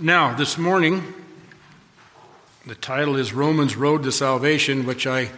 [0.00, 1.02] Now, this morning,
[2.64, 5.28] the title is Romans Road to Salvation, which I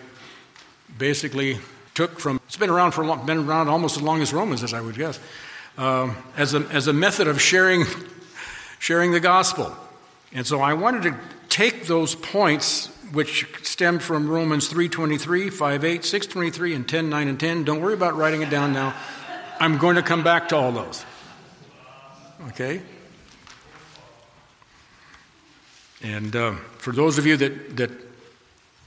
[0.98, 1.58] basically
[1.94, 4.62] took from, it's been around for a long, been around almost as long as Romans,
[4.62, 5.18] as I would guess,
[5.78, 7.86] um, as, a, as a method of sharing,
[8.78, 9.74] sharing the gospel.
[10.34, 11.18] And so I wanted to
[11.48, 17.64] take those points which stem from Romans 3.23, 5.8, 6.23, and 10.9 and 10.
[17.64, 18.94] Don't worry about writing it down now.
[19.58, 21.02] I'm going to come back to all those.
[22.48, 22.82] Okay?
[26.02, 27.90] And uh, for those of you that, that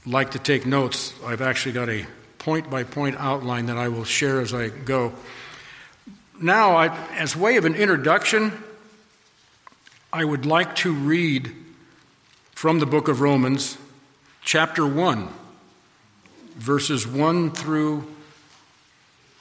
[0.06, 2.06] like to take notes, I've actually got a
[2.38, 5.12] point by point outline that I will share as I go.
[6.40, 8.52] Now, I, as way of an introduction,
[10.12, 11.52] I would like to read
[12.52, 13.78] from the book of Romans,
[14.42, 15.28] chapter 1,
[16.56, 18.12] verses 1 through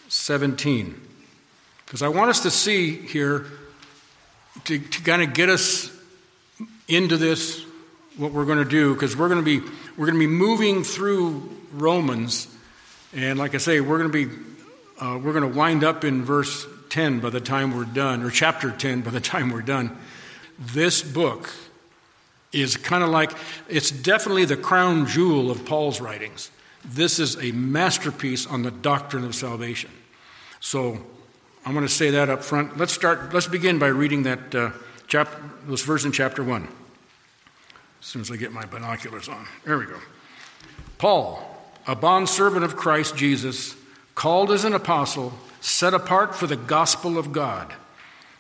[0.10, 1.00] 17.
[1.86, 3.46] Because I want us to see here,
[4.66, 5.93] to, to kind of get us
[6.88, 7.64] into this,
[8.18, 9.60] what we're going to do, because we're going to be
[9.98, 12.48] we're going to be moving through Romans,
[13.14, 14.36] and like I say, we're going to be
[15.00, 18.30] uh, we're going to wind up in verse 10 by the time we're done, or
[18.30, 19.98] chapter 10 by the time we're done.
[20.60, 21.52] This book
[22.52, 23.32] is kind of like
[23.68, 26.52] it's definitely the crown jewel of Paul's writings.
[26.86, 29.90] This is a masterpiece on the doctrine of salvation.
[30.60, 31.00] So
[31.66, 32.78] I'm going to say that up front.
[32.78, 33.34] Let's start.
[33.34, 34.72] Let's begin by reading that uh,
[35.08, 36.68] chapter, those in chapter one.
[38.02, 40.00] As soon as I get my binoculars on, there we go.
[40.98, 41.46] Paul,
[41.88, 43.76] a bondservant of Christ Jesus,
[44.16, 47.74] called as an apostle, set apart for the gospel of God,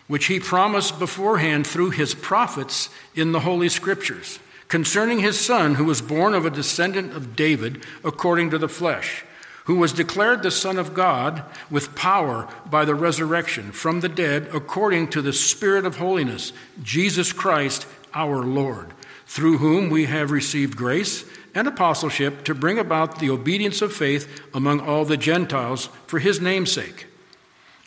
[0.07, 5.85] which he promised beforehand through his prophets in the Holy Scriptures, concerning his son, who
[5.85, 9.23] was born of a descendant of David according to the flesh
[9.65, 14.49] who was declared the Son of God with power by the resurrection from the dead
[14.53, 18.93] according to the Spirit of holiness, Jesus Christ our Lord,
[19.25, 21.25] through whom we have received grace
[21.55, 26.41] and apostleship to bring about the obedience of faith among all the Gentiles for his
[26.41, 27.07] name's sake,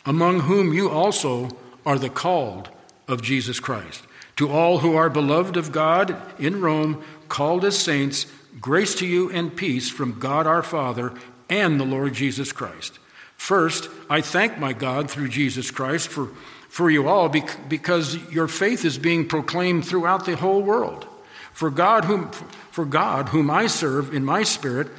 [0.05, 1.49] among whom you also
[1.85, 2.69] are the called
[3.07, 4.03] of Jesus Christ.
[4.37, 8.27] To all who are beloved of God in Rome, called as saints,
[8.61, 11.13] grace to you and peace from God our Father
[11.49, 12.99] and the Lord Jesus Christ.
[13.35, 16.29] First, I thank my God through Jesus Christ for,
[16.69, 21.07] for you all because your faith is being proclaimed throughout the whole world.
[21.53, 22.29] For God, whom,
[22.71, 24.89] for God, whom I serve in my spirit,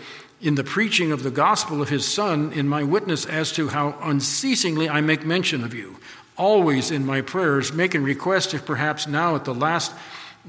[0.40, 3.96] in the preaching of the gospel of his Son, in my witness as to how
[4.02, 5.96] unceasingly I make mention of you,
[6.36, 9.92] always in my prayers, making request if perhaps now at the last,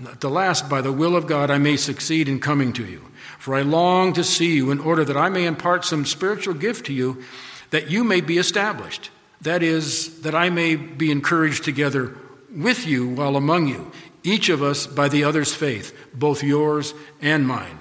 [0.07, 3.05] at the last, by the will of God, I may succeed in coming to you.
[3.37, 6.85] For I long to see you in order that I may impart some spiritual gift
[6.87, 7.23] to you,
[7.69, 9.09] that you may be established.
[9.41, 12.15] That is, that I may be encouraged together
[12.53, 13.91] with you while among you,
[14.23, 17.79] each of us by the other's faith, both yours and mine.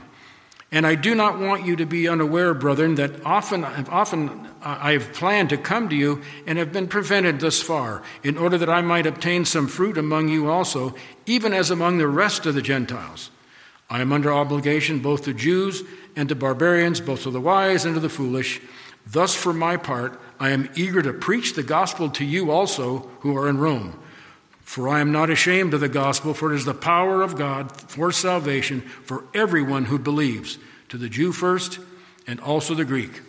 [0.71, 5.15] And I do not want you to be unaware, brethren, that often, often I have
[5.15, 8.83] planned to come to you and have been prevented thus far, in order that I
[8.83, 13.31] might obtain some fruit among you also, even as among the rest of the Gentiles.
[13.89, 15.83] I am under obligation both to Jews
[16.15, 18.61] and to barbarians, both to the wise and to the foolish.
[19.07, 23.35] Thus, for my part, I am eager to preach the gospel to you also who
[23.39, 23.99] are in Rome.
[24.69, 27.73] For I am not ashamed of the gospel, for it is the power of God
[27.73, 30.59] for salvation for everyone who believes,
[30.91, 31.79] to the Jew first,
[32.27, 33.23] and also the Greek.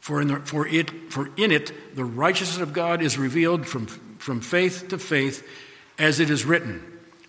[0.00, 3.86] For in, the, for, it, for in it the righteousness of God is revealed from,
[3.86, 5.46] from faith to faith,
[5.96, 6.82] as it is written,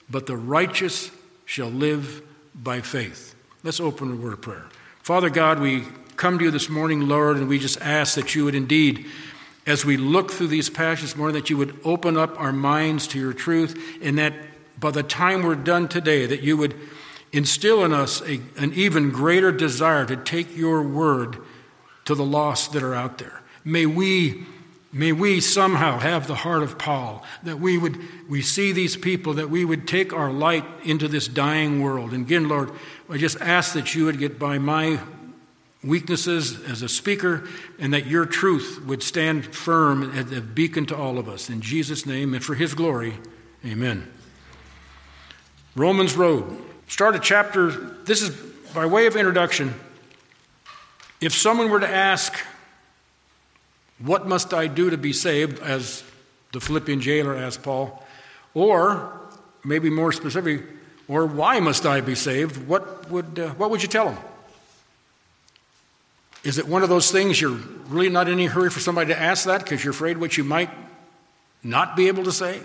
[0.09, 1.11] But the righteous
[1.45, 2.23] shall live
[2.55, 3.35] by faith.
[3.61, 4.65] Let's open a word of prayer.
[5.03, 5.83] Father God, we
[6.15, 9.05] come to you this morning, Lord, and we just ask that you would indeed,
[9.65, 13.19] as we look through these passages more, that you would open up our minds to
[13.19, 14.33] your truth, and that
[14.79, 16.75] by the time we're done today, that you would
[17.31, 21.37] instill in us a, an even greater desire to take your word
[22.05, 23.41] to the lost that are out there.
[23.63, 24.45] May we
[24.95, 27.97] May we somehow have the heart of Paul, that we would
[28.29, 32.13] we see these people, that we would take our light into this dying world.
[32.13, 32.69] And again, Lord,
[33.09, 34.99] I just ask that you would get by my
[35.83, 37.47] weaknesses as a speaker,
[37.77, 41.49] and that your truth would stand firm as a beacon to all of us.
[41.49, 43.15] In Jesus' name and for his glory,
[43.65, 44.09] amen.
[45.75, 46.61] Romans Road.
[46.87, 47.71] Start a chapter.
[47.71, 48.29] This is
[48.73, 49.73] by way of introduction.
[51.19, 52.37] If someone were to ask,
[53.99, 56.03] what must I do to be saved, as
[56.51, 58.05] the Philippian jailer asked Paul?
[58.53, 59.19] Or,
[59.63, 60.65] maybe more specifically,
[61.07, 62.67] or why must I be saved?
[62.67, 64.17] What would, uh, what would you tell him?
[66.43, 69.19] Is it one of those things you're really not in any hurry for somebody to
[69.19, 70.69] ask that because you're afraid what you might
[71.63, 72.61] not be able to say?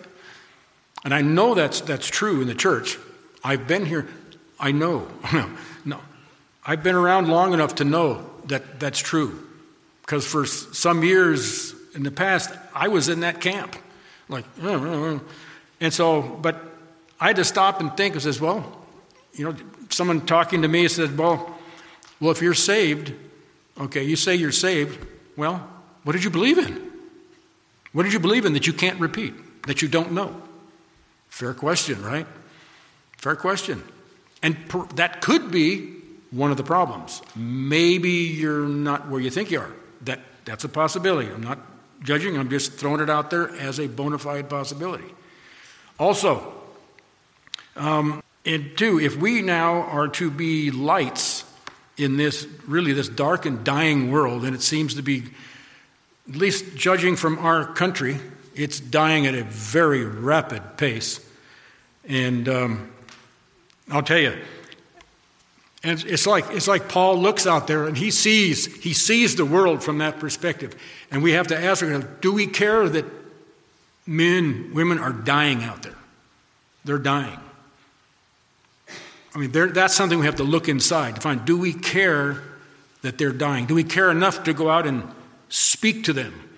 [1.05, 2.99] And I know that's, that's true in the church.
[3.45, 4.09] I've been here.
[4.59, 5.07] I know.
[5.85, 6.01] no.
[6.67, 9.47] I've been around long enough to know that that's true.
[10.03, 13.77] Because for some years in the past, I was in that camp.
[14.29, 15.23] Like, and
[15.91, 16.61] so, but
[17.21, 18.87] I had to stop and think and says, well,
[19.35, 19.55] you know,
[19.91, 21.57] someone talking to me said, well,
[22.21, 23.13] well, if you're saved,
[23.81, 25.05] okay, you say you're saved,
[25.37, 25.69] well,
[26.05, 26.91] what did you believe in?
[27.93, 29.35] What did you believe in that you can't repeat,
[29.67, 30.41] that you don't know?
[31.29, 32.27] Fair question, right?
[33.17, 33.83] Fair question.
[34.43, 35.95] And per, that could be
[36.31, 37.23] one of the problems.
[37.35, 39.73] Maybe you're not where you think you are.
[40.03, 41.29] That, that's a possibility.
[41.31, 41.59] I'm not
[42.03, 45.13] judging, I'm just throwing it out there as a bona fide possibility.
[45.99, 46.55] Also,
[47.77, 51.45] um, and two, if we now are to be lights
[51.99, 55.25] in this really this dark and dying world, and it seems to be,
[56.29, 58.19] at least judging from our country,
[58.55, 61.21] it's dying at a very rapid pace.
[62.09, 62.91] And um,
[63.91, 64.39] I'll tell you,
[65.83, 69.45] and it's like it's like Paul looks out there and he sees he sees the
[69.45, 70.75] world from that perspective,
[71.11, 73.05] and we have to ask ourselves: Do we care that
[74.07, 75.99] men, women are dying out there?
[76.85, 77.39] They're dying.
[79.35, 82.43] I mean, that's something we have to look inside to find: Do we care
[83.03, 83.67] that they're dying?
[83.67, 85.03] Do we care enough to go out and
[85.49, 86.49] speak to them,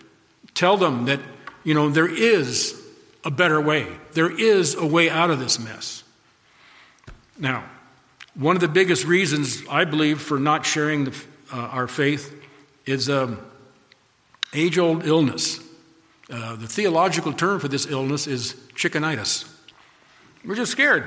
[0.55, 1.20] tell them that
[1.64, 2.81] you know there is
[3.25, 6.05] a better way, there is a way out of this mess?
[7.38, 7.64] Now.
[8.34, 12.32] One of the biggest reasons, I believe, for not sharing the, uh, our faith
[12.87, 13.40] is um,
[14.55, 15.61] age old illness.
[16.31, 19.52] Uh, the theological term for this illness is chickenitis.
[20.44, 21.06] We're just scared.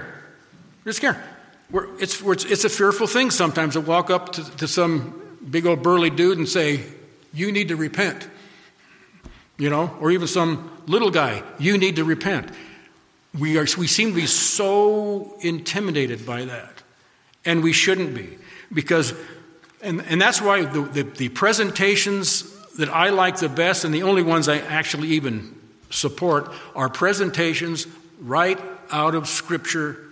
[0.84, 1.18] We're scared.
[1.74, 5.66] We're, it's, we're, it's a fearful thing sometimes to walk up to, to some big
[5.66, 6.82] old burly dude and say,
[7.34, 8.30] You need to repent.
[9.58, 12.52] You know, or even some little guy, You need to repent.
[13.38, 16.84] We, are, we seem to be so intimidated by that.
[17.44, 18.38] And we shouldn't be.
[18.72, 19.16] Because,
[19.82, 24.04] and, and that's why the, the, the presentations that I like the best and the
[24.04, 25.60] only ones I actually even
[25.90, 27.88] support are presentations
[28.20, 28.60] right
[28.92, 30.03] out of Scripture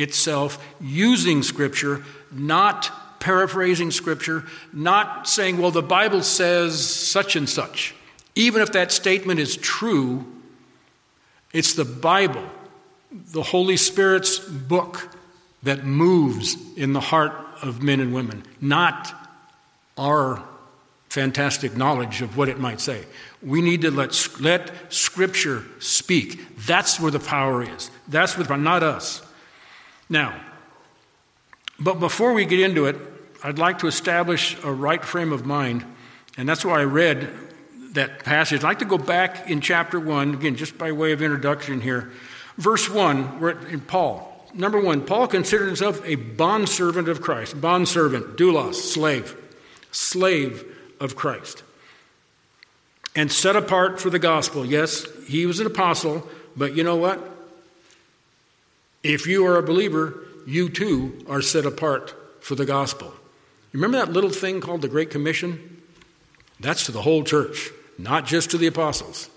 [0.00, 7.94] itself, using Scripture, not paraphrasing Scripture, not saying, well, the Bible says such and such.
[8.34, 10.24] Even if that statement is true,
[11.52, 12.46] it's the Bible,
[13.12, 15.08] the Holy Spirit's book,
[15.62, 17.32] that moves in the heart
[17.62, 19.12] of men and women, not
[19.98, 20.42] our
[21.10, 23.04] fantastic knowledge of what it might say.
[23.42, 26.40] We need to let, let Scripture speak.
[26.66, 27.90] That's where the power is.
[28.08, 29.20] That's where not us.
[30.10, 30.38] Now,
[31.78, 32.96] but before we get into it,
[33.42, 35.84] I'd like to establish a right frame of mind,
[36.36, 37.30] and that's why I read
[37.92, 38.58] that passage.
[38.58, 42.10] I'd like to go back in chapter 1, again, just by way of introduction here.
[42.58, 47.60] Verse 1, where in Paul, number one, Paul considered himself a bondservant of Christ.
[47.60, 49.36] Bondservant, doulos, slave.
[49.92, 50.64] Slave
[51.00, 51.62] of Christ.
[53.16, 54.66] And set apart for the gospel.
[54.66, 57.39] Yes, he was an apostle, but you know what?
[59.02, 63.08] If you are a believer, you too are set apart for the gospel.
[63.72, 65.82] You remember that little thing called the Great Commission?
[66.58, 69.30] That's to the whole church, not just to the apostles.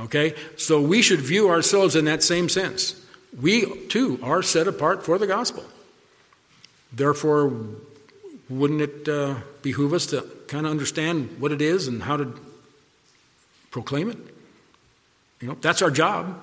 [0.00, 0.34] Okay?
[0.56, 3.04] So we should view ourselves in that same sense
[3.40, 5.64] we too are set apart for the gospel.
[6.92, 7.52] Therefore,
[8.48, 12.34] wouldn't it uh, behoove us to kind of understand what it is and how to
[13.70, 14.18] proclaim it?
[15.40, 16.40] You know, that's our job.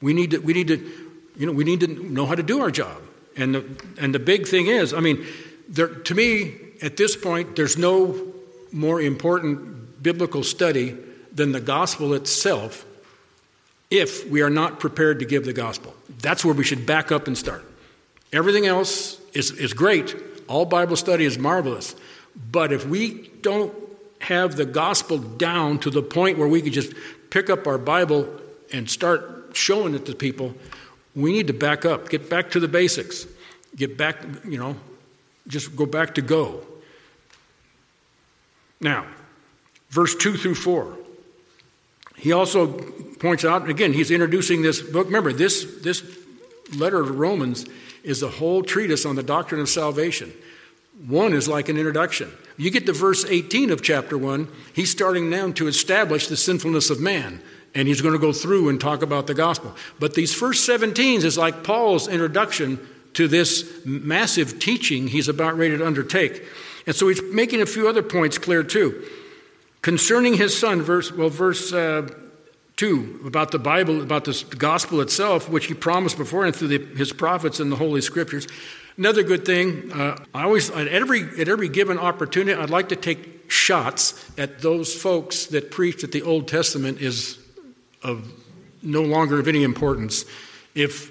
[0.00, 1.03] We need to, we need to,
[1.36, 3.02] you know, we need to know how to do our job.
[3.36, 3.64] And the,
[3.98, 5.26] and the big thing is, I mean,
[5.68, 8.32] there, to me, at this point, there's no
[8.72, 10.96] more important biblical study
[11.32, 12.84] than the gospel itself
[13.90, 15.94] if we are not prepared to give the gospel.
[16.20, 17.64] That's where we should back up and start.
[18.32, 20.14] Everything else is, is great.
[20.48, 21.94] All Bible study is marvelous.
[22.50, 23.72] But if we don't
[24.20, 26.92] have the gospel down to the point where we can just
[27.30, 28.28] pick up our Bible
[28.72, 30.54] and start showing it to people,
[31.14, 33.26] we need to back up, get back to the basics,
[33.76, 34.76] get back, you know,
[35.46, 36.64] just go back to go.
[38.80, 39.06] Now,
[39.90, 40.98] verse 2 through 4.
[42.16, 42.66] He also
[43.18, 45.06] points out, again, he's introducing this book.
[45.06, 46.02] Remember, this, this
[46.76, 47.66] letter of Romans
[48.02, 50.32] is a whole treatise on the doctrine of salvation.
[51.06, 52.30] One is like an introduction.
[52.56, 56.88] You get to verse 18 of chapter 1, he's starting now to establish the sinfulness
[56.88, 57.42] of man,
[57.74, 59.74] and he's going to go through and talk about the gospel.
[59.98, 62.78] But these first 17s is like Paul's introduction
[63.14, 66.42] to this massive teaching he's about ready to undertake.
[66.86, 69.04] And so he's making a few other points clear too.
[69.82, 72.08] Concerning his son, verse, well, verse uh,
[72.76, 76.78] Two, about the Bible, about the gospel itself, which he promised before and through the,
[76.96, 78.48] his prophets and the Holy Scriptures.
[78.98, 82.96] Another good thing, uh, I always, at every, at every given opportunity, I'd like to
[82.96, 87.38] take shots at those folks that preach that the Old Testament is
[88.04, 88.30] of
[88.82, 90.24] no longer of any importance.
[90.74, 91.10] If,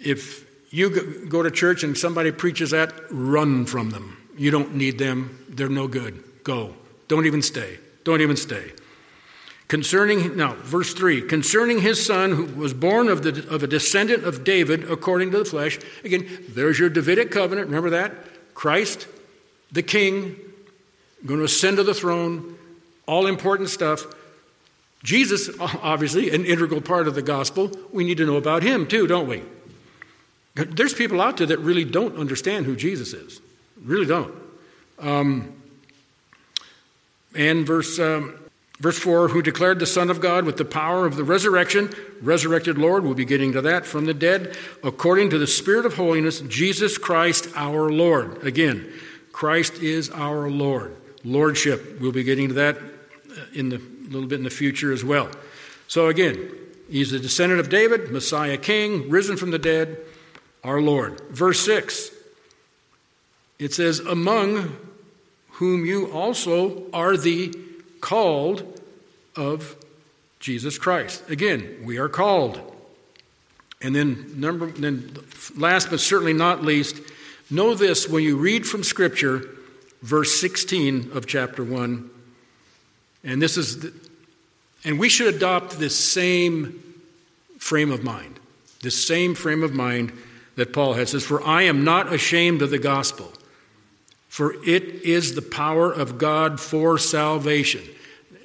[0.00, 4.16] if you go to church and somebody preaches that, run from them.
[4.36, 5.44] You don't need them.
[5.48, 6.22] They're no good.
[6.44, 6.74] Go.
[7.08, 7.78] Don't even stay.
[8.04, 8.72] Don't even stay.
[9.66, 14.24] Concerning, now, verse 3 concerning his son who was born of, the, of a descendant
[14.24, 15.78] of David according to the flesh.
[16.04, 17.66] Again, there's your Davidic covenant.
[17.66, 18.14] Remember that?
[18.54, 19.06] Christ,
[19.70, 20.36] the king,
[21.26, 22.56] going to ascend to the throne,
[23.06, 24.06] all important stuff.
[25.02, 27.70] Jesus, obviously, an integral part of the gospel.
[27.92, 29.42] We need to know about him too, don't we?
[30.54, 33.40] There's people out there that really don't understand who Jesus is.
[33.84, 34.34] Really don't.
[34.98, 35.54] Um,
[37.34, 38.34] and verse, um,
[38.80, 42.76] verse 4 who declared the Son of God with the power of the resurrection, resurrected
[42.76, 46.40] Lord, we'll be getting to that, from the dead, according to the Spirit of holiness,
[46.40, 48.42] Jesus Christ our Lord.
[48.44, 48.92] Again,
[49.30, 50.96] Christ is our Lord.
[51.24, 54.92] Lordship, we'll be getting to that uh, in the, a little bit in the future
[54.92, 55.28] as well.
[55.86, 56.50] So again,
[56.90, 59.98] he's the descendant of David, Messiah King, risen from the dead,
[60.64, 61.20] our Lord.
[61.30, 62.12] Verse 6
[63.58, 64.76] it says, Among
[65.52, 67.52] whom you also are the
[68.00, 68.80] called
[69.34, 69.76] of
[70.38, 71.28] Jesus Christ.
[71.28, 72.60] Again, we are called.
[73.80, 75.16] And then number then
[75.56, 77.00] last but certainly not least,
[77.50, 79.48] know this when you read from scripture
[80.02, 82.10] verse 16 of chapter 1
[83.24, 83.92] and this is the,
[84.84, 86.82] and we should adopt this same
[87.58, 88.38] frame of mind.
[88.82, 90.12] This same frame of mind
[90.56, 93.32] that Paul has says for I am not ashamed of the gospel
[94.38, 97.82] for it is the power of God for salvation.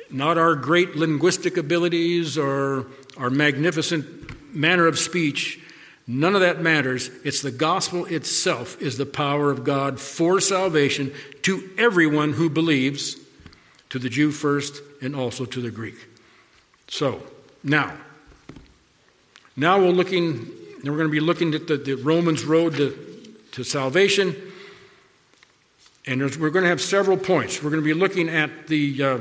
[0.09, 2.87] Not our great linguistic abilities or
[3.17, 5.59] our magnificent manner of speech.
[6.07, 7.11] None of that matters.
[7.23, 11.13] It's the gospel itself is the power of God for salvation
[11.43, 13.15] to everyone who believes,
[13.93, 16.07] to the Jew first and also to the Greek.
[16.87, 17.21] So,
[17.63, 17.95] now,
[19.55, 20.49] now we're looking,
[20.83, 24.35] we're going to be looking at the, the Romans road to, to salvation.
[26.07, 27.61] And we're going to have several points.
[27.61, 29.17] We're going to be looking at the, uh,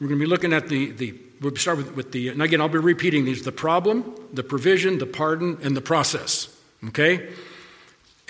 [0.00, 2.62] we're going to be looking at the, the we'll start with, with the, and again,
[2.62, 6.48] I'll be repeating these the problem, the provision, the pardon, and the process.
[6.88, 7.28] Okay?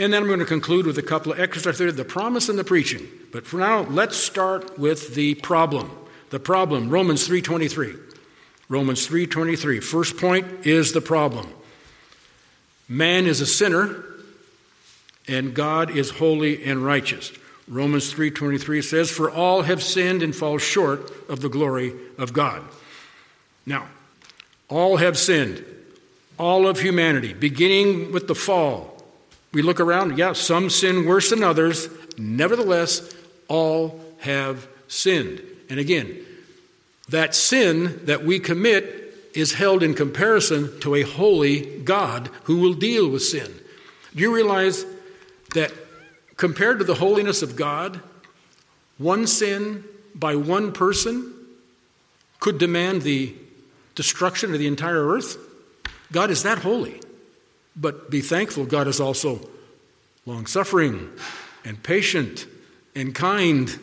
[0.00, 2.59] And then I'm going to conclude with a couple of extra theory, the promise and
[2.59, 3.07] the preaching.
[3.33, 5.90] But for now, let's start with the problem.
[6.30, 7.99] The problem, Romans 3.23.
[8.71, 9.83] Romans 3.23.
[9.83, 11.52] First point is the problem.
[12.88, 14.02] Man is a sinner
[15.28, 17.30] and God is holy and righteous.
[17.69, 22.62] Romans 3:23 says, "For all have sinned and fall short of the glory of God."
[23.64, 23.87] Now,
[24.69, 25.64] all have sinned.
[26.37, 29.00] All of humanity, beginning with the fall.
[29.52, 31.88] We look around, yeah, some sin worse than others.
[32.16, 33.14] Nevertheless,
[33.49, 35.42] all have sinned.
[35.69, 36.25] And again,
[37.09, 42.75] that sin that we commit is held in comparison to a holy God who will
[42.75, 43.52] deal with sin.
[44.14, 44.85] Do you realize
[45.54, 45.73] that
[46.37, 48.00] compared to the holiness of God,
[48.99, 51.35] one sin by one person
[52.40, 53.35] could demand the
[53.95, 55.37] destruction of the entire earth.
[56.11, 57.00] God is that holy.
[57.80, 59.49] But be thankful, God is also
[60.26, 61.10] long suffering
[61.64, 62.46] and patient
[62.94, 63.76] and kind.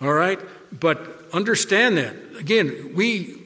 [0.00, 0.40] All right?
[0.78, 2.14] But understand that.
[2.38, 3.42] Again, we,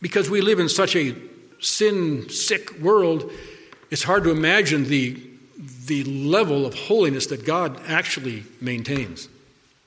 [0.00, 1.14] because we live in such a
[1.60, 3.30] sin sick world,
[3.90, 5.22] it's hard to imagine the
[5.86, 9.28] the level of holiness that God actually maintains.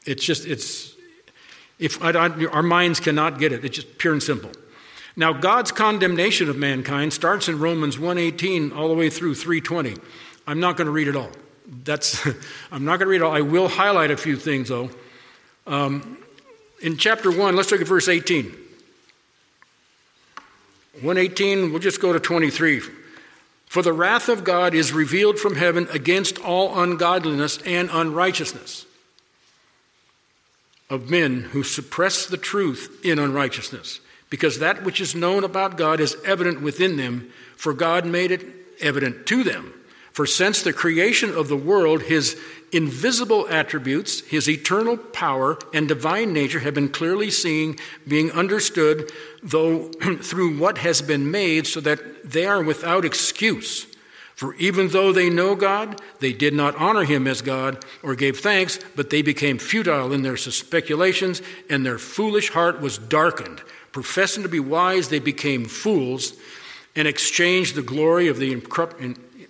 [0.05, 0.95] It's just, it's,
[1.77, 4.51] if I, I, our minds cannot get it, it's just pure and simple.
[5.19, 9.97] Now, God's condemnation of mankind starts in Romans 1:18 all the way through 3:20.
[10.47, 11.29] I'm not going to read it all.
[11.83, 12.25] That's,
[12.71, 13.35] I'm not going to read it all.
[13.35, 14.89] I will highlight a few things, though.
[15.67, 16.19] Um,
[16.79, 18.45] in chapter 1, let's look at verse 18.
[21.01, 22.79] 118, we'll just go to 23.
[23.65, 28.85] For the wrath of God is revealed from heaven against all ungodliness and unrighteousness
[30.89, 33.99] of men who suppress the truth in unrighteousness,
[34.29, 38.45] because that which is known about God is evident within them, for God made it
[38.79, 39.74] evident to them.
[40.12, 42.39] For since the creation of the world, his
[42.71, 49.89] invisible attributes, his eternal power and divine nature have been clearly seen, being understood, though
[50.21, 53.88] through what has been made, so that they are without excuse.
[54.36, 58.39] For even though they know God, they did not honor him as God or gave
[58.39, 63.62] thanks, but they became futile in their speculations, and their foolish heart was darkened.
[63.91, 66.34] Professing to be wise, they became fools
[66.96, 68.51] and exchanged the glory of the,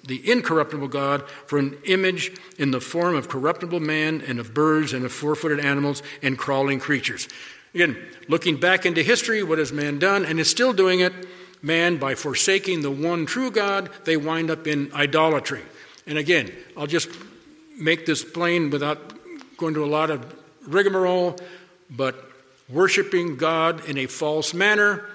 [0.10, 5.05] incorruptible God for an image in the form of corruptible man and of birds and
[5.05, 7.27] of four footed animals and crawling creatures.
[7.74, 11.13] Again, looking back into history, what has man done and is still doing it?
[11.62, 15.62] Man, by forsaking the one true God, they wind up in idolatry.
[16.08, 17.10] And again, I'll just
[17.77, 20.34] make this plain without going to a lot of
[20.67, 21.38] rigmarole,
[21.89, 22.28] but
[22.69, 25.05] worshiping God in a false manner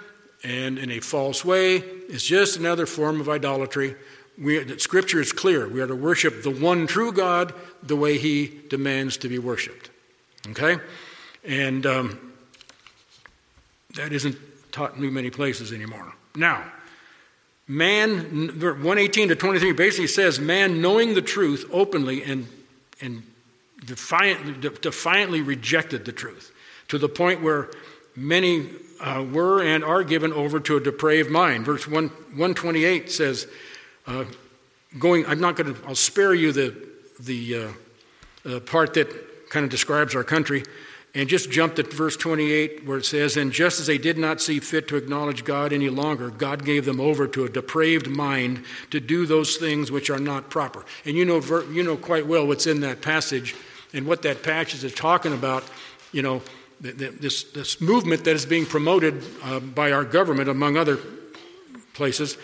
[0.42, 3.96] and in a false way is just another form of idolatry.
[4.36, 5.68] We, scripture is clear.
[5.68, 9.90] We are to worship the one true God the way he demands to be worshiped.
[10.50, 10.78] Okay?
[11.44, 12.32] And um,
[13.94, 14.36] that isn't
[14.72, 16.12] taught in many places anymore.
[16.34, 16.64] Now,
[17.68, 22.48] man, 118 to 23 basically says, man knowing the truth openly and,
[23.00, 23.22] and
[23.84, 26.50] defiantly, defiantly rejected the truth
[26.94, 27.70] to the point where
[28.16, 28.70] many
[29.00, 31.64] uh, were and are given over to a depraved mind.
[31.64, 33.46] Verse 1, 128 says,
[34.06, 34.24] uh,
[34.98, 36.76] going, I'm not going to, I'll spare you the,
[37.20, 37.68] the uh,
[38.56, 40.64] uh part that kind of describes our country
[41.14, 44.40] and just jump to verse 28 where it says, And just as they did not
[44.40, 48.64] see fit to acknowledge God any longer, God gave them over to a depraved mind
[48.90, 50.84] to do those things which are not proper.
[51.04, 53.54] And you know, you know quite well what's in that passage
[53.92, 55.62] and what that passage is talking about,
[56.12, 56.42] you know,
[56.92, 60.98] this, this movement that is being promoted uh, by our government, among other
[61.94, 62.36] places.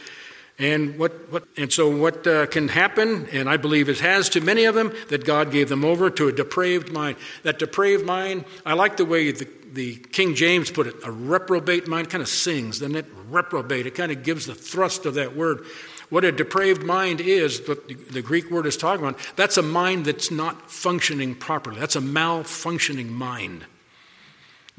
[0.58, 4.40] And, what, what, and so, what uh, can happen, and I believe it has to
[4.40, 7.16] many of them, that God gave them over to a depraved mind.
[7.44, 11.88] That depraved mind, I like the way the, the King James put it, a reprobate
[11.88, 13.06] mind kind of sings, doesn't it?
[13.28, 13.86] Reprobate.
[13.86, 15.64] It kind of gives the thrust of that word.
[16.10, 20.04] What a depraved mind is, what the Greek word is talking about, that's a mind
[20.04, 21.78] that's not functioning properly.
[21.78, 23.64] That's a malfunctioning mind.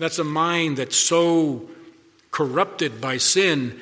[0.02, 1.70] That's a mind that's so
[2.32, 3.80] corrupted by sin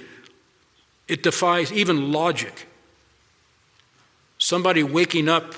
[1.07, 2.67] it defies even logic.
[4.37, 5.55] Somebody waking up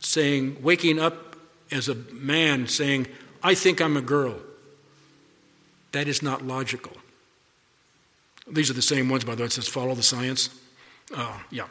[0.00, 1.36] saying, waking up
[1.70, 3.06] as a man saying,
[3.42, 4.36] I think I'm a girl.
[5.92, 6.92] That is not logical.
[8.46, 10.50] These are the same ones, by the way, it says follow the science.
[11.16, 11.68] Uh, yeah.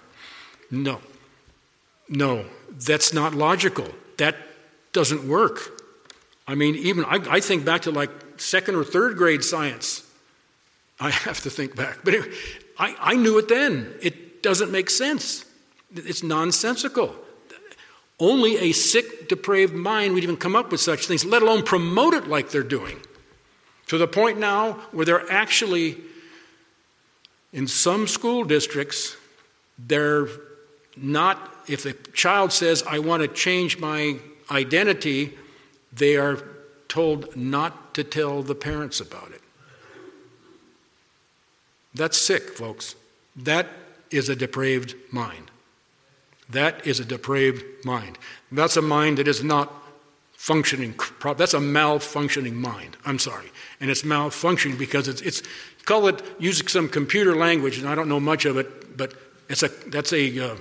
[0.72, 1.02] No.
[2.10, 3.90] No, that's not logical.
[4.18, 4.38] That
[4.92, 5.81] doesn't work.
[6.52, 10.06] I mean, even I, I think back to like second or third grade science.
[11.00, 12.00] I have to think back.
[12.04, 12.34] But it,
[12.78, 13.94] I, I knew it then.
[14.02, 15.46] It doesn't make sense,
[15.96, 17.16] it's nonsensical.
[18.20, 22.14] Only a sick, depraved mind would even come up with such things, let alone promote
[22.14, 23.00] it like they're doing.
[23.88, 25.98] To the point now where they're actually,
[27.54, 29.16] in some school districts,
[29.80, 30.28] they're
[30.98, 34.20] not, if the child says, I want to change my
[34.52, 35.34] identity,
[35.91, 36.39] they are
[36.88, 39.41] told not to tell the parents about it.
[41.93, 42.95] That's sick, folks.
[43.36, 43.67] That
[44.10, 45.51] is a depraved mind.
[46.49, 48.17] That is a depraved mind.
[48.51, 49.71] That's a mind that is not
[50.34, 50.95] functioning.
[51.38, 52.97] That's a malfunctioning mind.
[53.06, 53.51] I'm sorry.
[53.80, 55.43] And it's malfunctioning because it's, it's
[55.86, 59.13] call it, using some computer language, and I don't know much of it, but
[59.49, 60.56] it's a, that's a uh,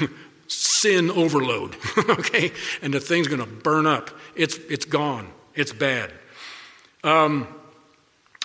[0.48, 1.76] sin overload,
[2.08, 2.52] okay?
[2.82, 4.10] And the thing's going to burn up.
[4.34, 5.30] It's, it's gone.
[5.54, 6.12] It's bad.
[7.04, 7.46] Um,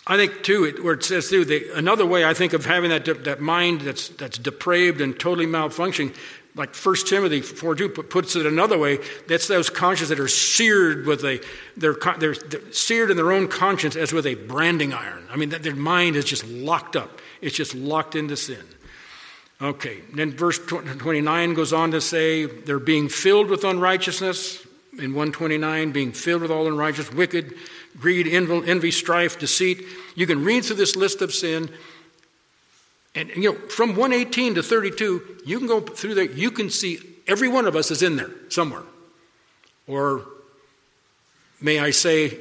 [0.05, 2.89] I think too, it, where it says too, the, another way I think of having
[2.89, 6.13] that that mind that's that's depraved and totally malfunctioning,
[6.55, 11.05] like 1 Timothy 4 2 puts it another way, that's those consciences that are seared
[11.05, 11.39] with a,
[11.77, 15.25] they're, they're, they're, seared in their own conscience as with a branding iron.
[15.31, 18.63] I mean, their mind is just locked up, it's just locked into sin.
[19.63, 24.67] Okay, then verse 29 goes on to say they're being filled with unrighteousness.
[24.99, 27.53] In 129, being filled with all unrighteousness, wicked,
[27.99, 29.83] greed, envy, strife, deceit.
[30.15, 31.71] You can read through this list of sin.
[33.15, 36.99] And, you know, from 118 to 32, you can go through there, you can see
[37.25, 38.83] every one of us is in there somewhere.
[39.87, 40.25] Or
[41.61, 42.37] may I say,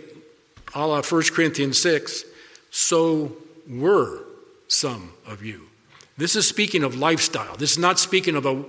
[0.75, 2.25] a la 1 Corinthians 6,
[2.71, 3.37] so
[3.69, 4.25] were
[4.69, 5.69] some of you.
[6.17, 7.57] This is speaking of lifestyle.
[7.57, 8.65] This is not speaking of a,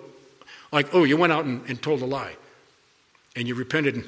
[0.71, 2.35] like, oh, you went out and, and told a lie
[3.35, 4.05] and you repented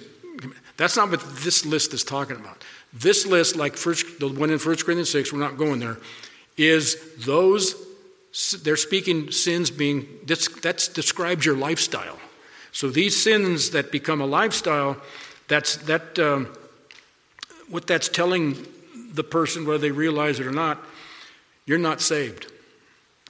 [0.78, 2.64] that's not what this list is talking about.
[2.94, 5.98] This list, like first, the one in 1 Corinthians 6, we're not going there,
[6.58, 7.76] is those,
[8.64, 12.20] they're speaking sins being, that's describes your lifestyle.
[12.72, 14.98] So these sins that become a lifestyle,
[15.48, 16.54] that's, that, um,
[17.70, 18.66] what that's telling
[19.14, 20.84] the person, whether they realize it or not,
[21.66, 22.52] you're not saved.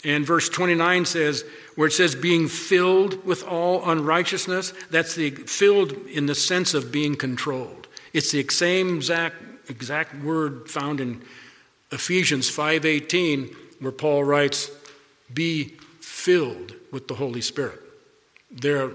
[0.05, 5.93] And verse 29 says, where it says being filled with all unrighteousness, that's the filled
[6.07, 7.87] in the sense of being controlled.
[8.13, 9.35] It's the same exact,
[9.67, 11.21] exact word found in
[11.91, 14.69] Ephesians 5:18 where Paul writes,
[15.33, 17.81] "Be filled with the Holy Spirit."
[18.51, 18.91] There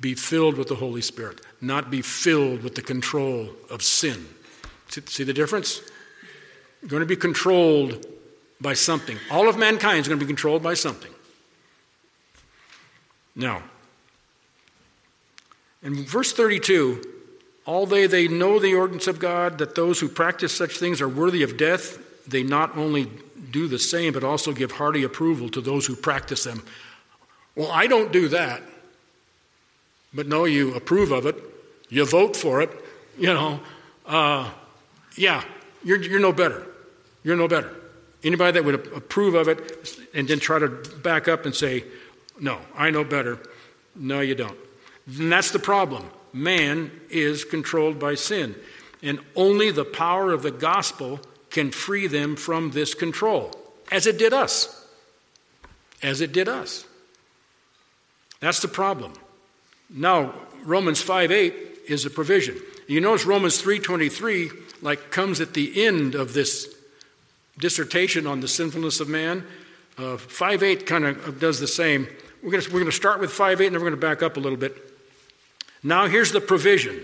[0.00, 4.28] be filled with the Holy Spirit, not be filled with the control of sin.
[4.88, 5.80] See, the difference?
[6.82, 8.06] You're going to be controlled
[8.60, 9.18] by something.
[9.30, 11.12] All of mankind is going to be controlled by something.
[13.36, 13.62] Now,
[15.82, 17.02] in verse 32,
[17.64, 21.08] all they they know the ordinance of God, that those who practice such things are
[21.08, 23.10] worthy of death, they not only
[23.50, 26.62] do the same, but also give hearty approval to those who practice them.
[27.54, 28.62] Well, I don't do that.
[30.12, 31.36] But no, you approve of it,
[31.90, 32.70] you vote for it,
[33.18, 33.60] you know.
[34.06, 34.50] Uh,
[35.16, 35.44] yeah,
[35.84, 36.66] you're, you're no better.
[37.22, 37.74] You're no better.
[38.24, 41.84] Anybody that would approve of it and then try to back up and say,
[42.40, 43.38] no, I know better.
[43.94, 44.58] No, you don't.
[45.06, 46.10] And that's the problem.
[46.32, 48.54] Man is controlled by sin.
[49.02, 53.52] And only the power of the gospel can free them from this control,
[53.90, 54.86] as it did us.
[56.02, 56.86] As it did us.
[58.40, 59.14] That's the problem.
[59.90, 61.54] Now, Romans 5 8
[61.88, 62.56] is a provision.
[62.86, 66.77] You notice Romans 3.23 like comes at the end of this
[67.58, 69.44] dissertation on the sinfulness of man.
[69.96, 72.06] Uh, 5 8 kind of does the same.
[72.42, 74.36] We're going we're to start with 5 8 and then we're going to back up
[74.36, 74.76] a little bit.
[75.82, 77.00] Now, here's the provision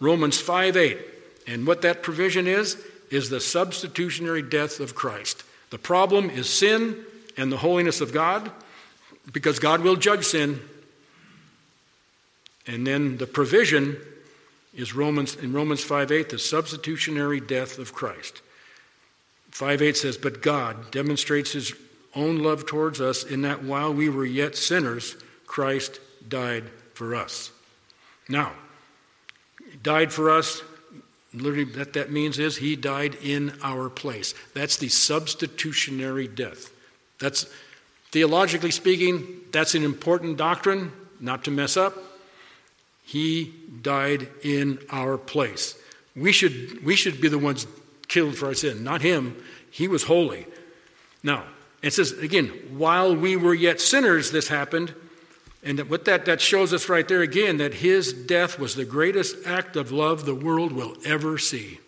[0.00, 0.98] Romans 5 8.
[1.46, 2.76] And what that provision is,
[3.10, 5.44] is the substitutionary death of Christ.
[5.70, 7.04] The problem is sin
[7.36, 8.50] and the holiness of God,
[9.32, 10.60] because God will judge sin.
[12.66, 13.96] And then the provision
[14.74, 18.40] is Romans in Romans 5:8 the substitutionary death of Christ.
[19.52, 21.72] 5:8 says, "But God demonstrates his
[22.14, 27.50] own love towards us in that while we were yet sinners, Christ died for us."
[28.28, 28.54] Now,
[29.82, 30.62] died for us,
[31.34, 34.34] literally what that means is he died in our place.
[34.54, 36.70] That's the substitutionary death.
[37.18, 37.46] That's
[38.10, 42.20] theologically speaking, that's an important doctrine, not to mess up.
[43.04, 45.74] He died in our place.
[46.14, 47.66] We should, we should be the ones
[48.12, 49.42] killed for our sin, not him.
[49.70, 50.46] He was holy.
[51.22, 51.44] Now,
[51.80, 54.94] it says again, while we were yet sinners, this happened.
[55.64, 59.36] And what that, that shows us right there again that his death was the greatest
[59.46, 61.80] act of love the world will ever see.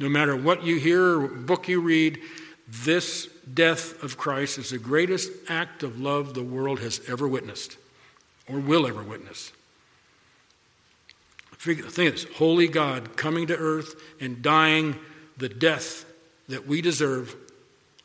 [0.00, 2.18] No matter what you hear or book you read,
[2.66, 7.76] this death of Christ is the greatest act of love the world has ever witnessed
[8.48, 9.52] or will ever witness.
[11.56, 14.98] Think of this holy God coming to earth and dying
[15.42, 16.04] the death
[16.48, 17.34] that we deserve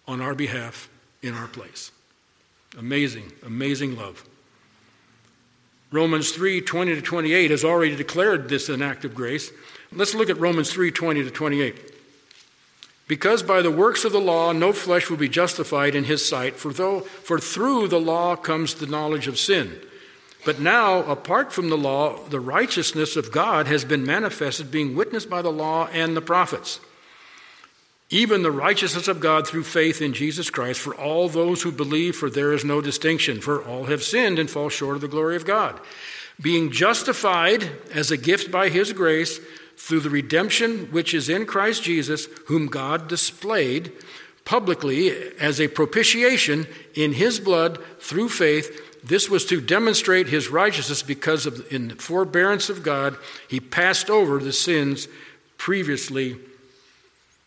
[0.07, 0.89] on our behalf
[1.21, 1.91] in our place.
[2.75, 4.27] Amazing, amazing love.
[5.91, 9.51] Romans 3 20 to 28 has already declared this an act of grace.
[9.91, 11.93] Let's look at Romans 3 20 to 28.
[13.07, 16.55] Because by the works of the law no flesh will be justified in his sight,
[16.55, 19.79] for, though, for through the law comes the knowledge of sin.
[20.43, 25.29] But now, apart from the law, the righteousness of God has been manifested, being witnessed
[25.29, 26.79] by the law and the prophets.
[28.09, 32.15] Even the righteousness of God through faith in Jesus Christ for all those who believe,
[32.15, 35.35] for there is no distinction, for all have sinned and fall short of the glory
[35.35, 35.79] of God.
[36.39, 39.39] Being justified as a gift by his grace
[39.75, 43.91] through the redemption which is in Christ Jesus, whom God displayed
[44.45, 46.65] publicly as a propitiation
[46.95, 51.95] in his blood through faith this was to demonstrate his righteousness because of in the
[51.95, 53.17] forbearance of God,
[53.47, 55.07] he passed over the sins
[55.57, 56.37] previously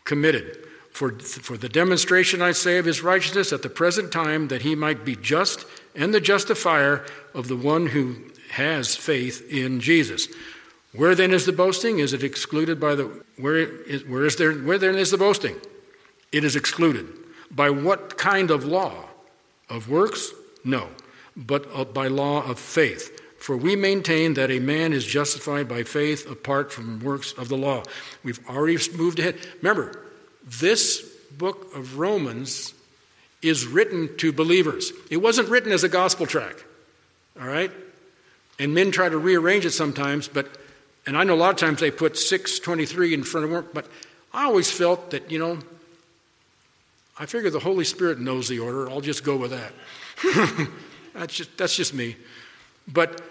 [0.03, 0.57] committed.
[0.91, 4.75] For, for the demonstration, I say, of his righteousness at the present time, that he
[4.75, 8.17] might be just and the justifier of the one who
[8.51, 10.27] has faith in Jesus.
[10.93, 11.99] Where then is the boasting?
[11.99, 15.55] Is it excluded by the where is, where is there where then is the boasting?
[16.33, 17.07] It is excluded.
[17.49, 19.05] By what kind of law?
[19.69, 20.33] Of works?
[20.65, 20.89] No
[21.35, 23.20] but uh, by law of faith.
[23.41, 27.57] For we maintain that a man is justified by faith apart from works of the
[27.57, 27.81] law.
[28.23, 29.35] We've already moved ahead.
[29.63, 29.99] Remember,
[30.45, 31.01] this
[31.39, 32.75] book of Romans
[33.41, 34.93] is written to believers.
[35.09, 36.63] It wasn't written as a gospel track,
[37.41, 37.71] all right?
[38.59, 40.47] And men try to rearrange it sometimes, but,
[41.07, 43.87] and I know a lot of times they put 623 in front of work, but
[44.31, 45.57] I always felt that, you know,
[47.17, 48.87] I figure the Holy Spirit knows the order.
[48.87, 49.73] I'll just go with that.
[51.15, 52.15] That's just, that's just me.
[52.87, 53.21] But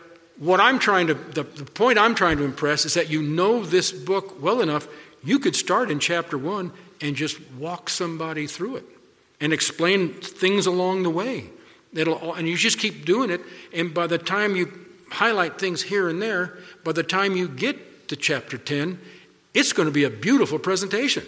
[0.40, 3.62] what I'm trying to, the, the point I'm trying to impress is that you know
[3.62, 4.88] this book well enough,
[5.22, 8.84] you could start in chapter one and just walk somebody through it
[9.38, 11.50] and explain things along the way.
[11.92, 13.42] It'll, and you just keep doing it,
[13.74, 14.72] and by the time you
[15.10, 18.98] highlight things here and there, by the time you get to chapter 10,
[19.52, 21.24] it's going to be a beautiful presentation.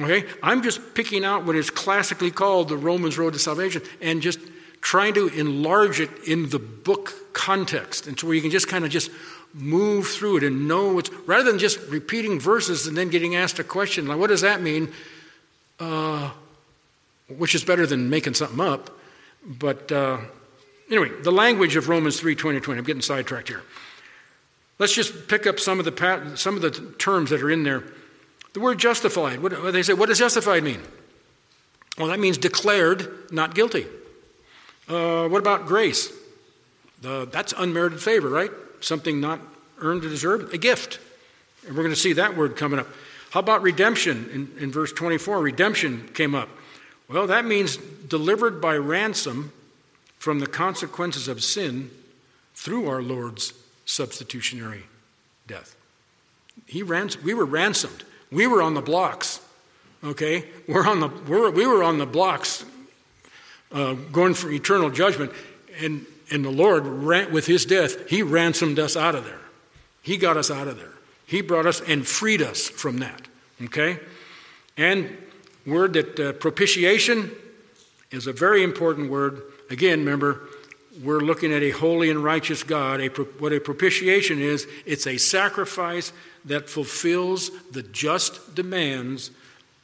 [0.00, 0.26] Okay?
[0.42, 4.38] I'm just picking out what is classically called the Romans Road to Salvation and just
[4.86, 8.06] trying to enlarge it in the book context.
[8.06, 9.10] And so where you can just kind of just
[9.52, 13.58] move through it and know what's, rather than just repeating verses and then getting asked
[13.58, 14.92] a question, like, what does that mean?
[15.80, 16.30] Uh,
[17.36, 18.96] which is better than making something up.
[19.44, 20.18] But uh,
[20.88, 22.78] anyway, the language of Romans 3 20, 20.
[22.78, 23.62] I'm getting sidetracked here.
[24.78, 27.82] Let's just pick up some of the, some of the terms that are in there.
[28.52, 30.80] The word justified, what, they say, what does justified mean?
[31.98, 33.86] Well, that means declared not guilty.
[34.88, 36.12] Uh, what about grace?
[37.02, 38.50] that's unmerited favor, right?
[38.80, 39.40] Something not
[39.78, 40.98] earned or deserved, a gift.
[41.66, 42.88] And we're going to see that word coming up.
[43.30, 45.40] How about redemption in, in verse 24?
[45.40, 46.48] Redemption came up.
[47.08, 49.52] Well, that means delivered by ransom
[50.18, 51.90] from the consequences of sin
[52.54, 53.52] through our Lord's
[53.84, 54.84] substitutionary
[55.46, 55.76] death.
[56.66, 58.04] He rans- we were ransomed.
[58.32, 59.40] We were on the blocks.
[60.02, 62.64] Okay, we're on the we're, we were on the blocks,
[63.72, 65.32] uh, going for eternal judgment,
[65.80, 69.40] and and the Lord ran, with His death, He ransomed us out of there.
[70.02, 70.92] He got us out of there.
[71.26, 73.22] He brought us and freed us from that.
[73.64, 73.98] Okay,
[74.76, 75.16] and
[75.66, 77.30] word that uh, propitiation
[78.10, 79.42] is a very important word.
[79.70, 80.42] Again, remember,
[81.02, 83.00] we're looking at a holy and righteous God.
[83.00, 86.12] A, what a propitiation is, it's a sacrifice
[86.44, 89.32] that fulfills the just demands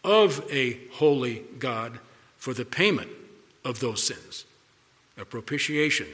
[0.05, 1.99] of a holy God
[2.37, 3.11] for the payment
[3.65, 4.45] of those sins.
[5.19, 6.07] A propitiation.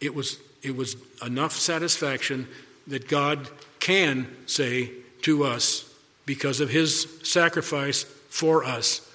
[0.00, 2.48] It was, it was enough satisfaction
[2.86, 4.90] that God can say
[5.22, 5.86] to us,
[6.26, 9.06] because of his sacrifice for us,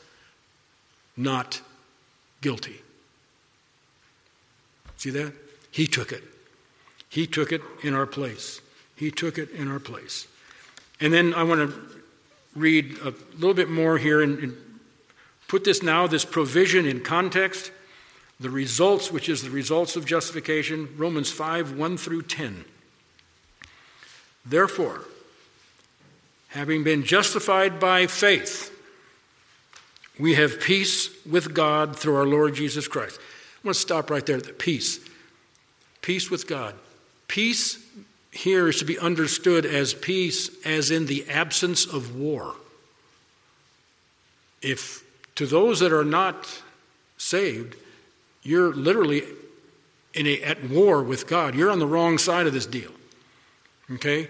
[1.16, 1.62] not
[2.42, 2.82] guilty.
[4.98, 5.34] See that?
[5.72, 6.24] He took it.
[7.10, 8.60] He took it in our place.
[8.96, 10.28] He took it in our place.
[11.00, 12.02] And then I want to
[12.56, 14.58] read a little bit more here and, and
[15.56, 17.72] put this now, this provision in context.
[18.42, 22.66] The results, which is the results of justification, Romans 5 1 through 10.
[24.46, 25.06] Therefore,
[26.50, 28.70] having been justified by faith,
[30.20, 33.18] we have peace with God through our Lord Jesus Christ.
[33.18, 34.42] I want to stop right there.
[34.42, 35.00] The peace.
[36.02, 36.76] Peace with God.
[37.30, 37.82] Peace
[38.34, 42.56] here is to be understood as peace as in the absence of war.
[44.62, 45.05] If
[45.36, 46.62] to those that are not
[47.18, 47.76] saved,
[48.44, 49.24] you're literally
[50.14, 51.56] in a, at war with God.
[51.56, 52.92] You're on the wrong side of this deal.
[53.92, 54.30] Okay?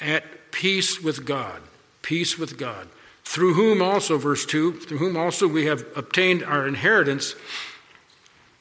[0.00, 1.62] At peace with God.
[2.02, 2.88] Peace with God
[3.26, 7.34] through whom also, verse 2, through whom also we have obtained our inheritance,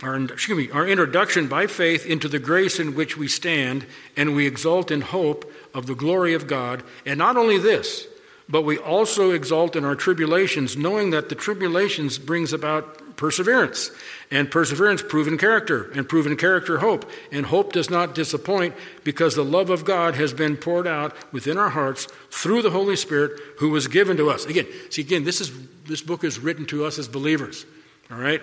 [0.01, 3.85] our, excuse me, our introduction by faith into the grace in which we stand,
[4.17, 6.81] and we exult in hope of the glory of God.
[7.05, 8.07] And not only this,
[8.47, 13.91] but we also exult in our tribulations, knowing that the tribulations brings about perseverance,
[14.29, 17.09] and perseverance, proven character, and proven character, hope.
[17.31, 21.57] And hope does not disappoint because the love of God has been poured out within
[21.57, 24.45] our hearts through the Holy Spirit who was given to us.
[24.45, 25.51] Again, see, again, this, is,
[25.85, 27.65] this book is written to us as believers.
[28.11, 28.41] All right?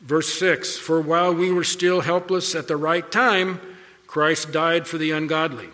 [0.00, 3.60] Verse 6 For while we were still helpless at the right time,
[4.06, 5.68] Christ died for the ungodly.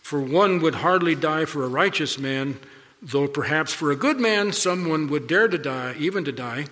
[0.00, 2.58] For one would hardly die for a righteous man,
[3.02, 6.66] though perhaps for a good man someone would dare to die, even to die.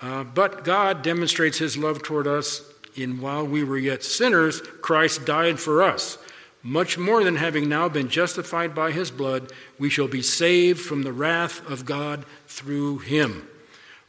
[0.00, 2.62] Uh, but God demonstrates his love toward us
[2.94, 6.18] in while we were yet sinners, Christ died for us.
[6.62, 11.02] Much more than having now been justified by his blood, we shall be saved from
[11.02, 13.48] the wrath of God through him.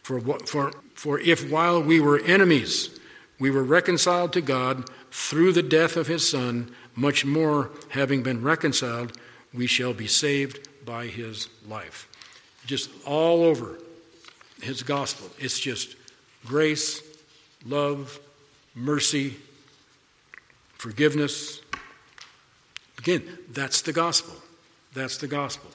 [0.02, 3.00] For, for, for if while we were enemies,
[3.38, 8.42] we were reconciled to God through the death of his Son, much more, having been
[8.42, 9.18] reconciled,
[9.54, 12.10] we shall be saved by his life.
[12.66, 13.78] Just all over
[14.60, 15.30] his gospel.
[15.38, 15.96] It's just
[16.48, 17.04] grace,
[17.64, 18.20] love,
[18.74, 19.36] mercy,
[20.80, 21.62] forgiveness.
[22.98, 23.22] Again,
[23.54, 24.34] that's the gospel.
[24.96, 25.70] That's the gospel.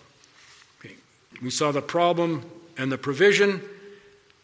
[0.80, 0.96] Okay.
[1.40, 2.44] We saw the problem
[2.76, 3.62] and the provision.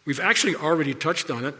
[0.04, 1.56] We've actually already touched on it.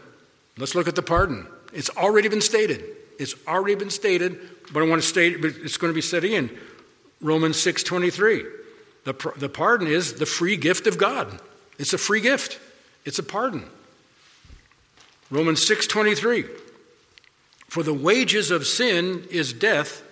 [0.57, 1.47] Let's look at the pardon.
[1.73, 2.81] It's already been stated.
[3.19, 4.39] It's already been stated,
[4.71, 6.49] but I want to state it, it's going to be said again.
[7.19, 8.60] Romans 6:23.
[9.03, 11.39] The, the pardon is the free gift of God.
[11.79, 12.59] It's a free gift.
[13.05, 13.65] It's a pardon.
[15.29, 16.47] Romans 6:23
[17.67, 20.03] For the wages of sin is death,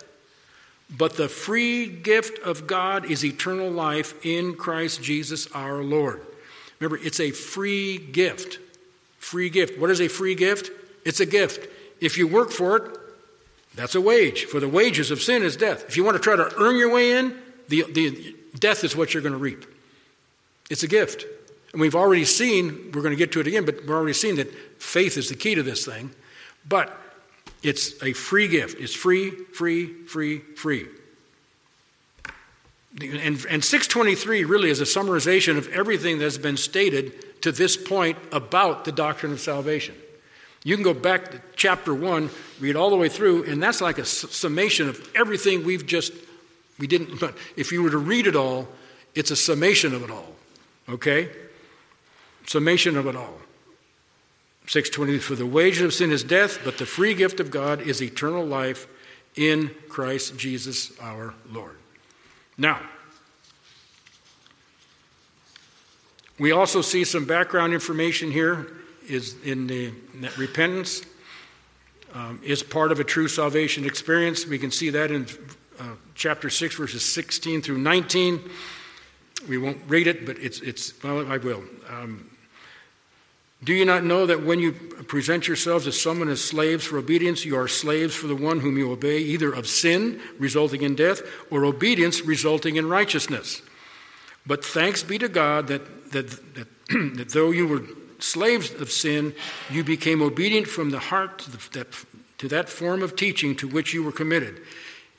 [0.90, 6.22] but the free gift of God is eternal life in Christ Jesus our Lord.
[6.80, 8.58] Remember, it's a free gift.
[9.20, 9.78] Free gift.
[9.78, 10.72] What is a free gift?
[11.06, 11.70] It's a gift.
[12.00, 12.98] If you work for it,
[13.76, 14.46] that's a wage.
[14.46, 15.86] For the wages of sin is death.
[15.88, 19.14] If you want to try to earn your way in, the, the death is what
[19.14, 19.66] you're going to reap.
[20.70, 21.26] It's a gift.
[21.72, 24.36] And we've already seen, we're going to get to it again, but we're already seen
[24.38, 26.12] that faith is the key to this thing.
[26.68, 26.96] But
[27.62, 28.80] it's a free gift.
[28.80, 30.88] It's free, free, free, free.
[33.02, 38.18] And, and 623 really is a summarization of everything that's been stated to this point
[38.32, 39.96] about the doctrine of salvation.
[40.64, 43.98] You can go back to chapter 1, read all the way through, and that's like
[43.98, 46.12] a summation of everything we've just,
[46.80, 48.68] we didn't, but if you were to read it all,
[49.14, 50.36] it's a summation of it all.
[50.88, 51.30] Okay?
[52.48, 53.38] Summation of it all.
[54.68, 58.02] 620 For the wages of sin is death, but the free gift of God is
[58.02, 58.88] eternal life
[59.36, 61.76] in Christ Jesus our Lord.
[62.58, 62.80] Now,
[66.38, 68.72] we also see some background information here
[69.08, 71.02] is in the that repentance
[72.14, 74.46] um, is part of a true salvation experience.
[74.46, 75.28] We can see that in
[76.16, 78.50] chapter 6, verses 16 through 19.
[79.48, 81.64] We won't read it, but it's, it's well, I will.
[81.90, 82.30] Um,
[83.64, 87.44] do you not know that when you present yourselves as someone as slaves for obedience,
[87.44, 91.22] you are slaves for the one whom you obey, either of sin, resulting in death,
[91.52, 93.62] or obedience, resulting in righteousness?
[94.46, 96.68] But thanks be to God that, that, that,
[97.18, 97.84] that though you were
[98.20, 99.36] slaves of sin,
[99.70, 101.88] you became obedient from the heart to, the, that,
[102.38, 104.62] to that form of teaching to which you were committed.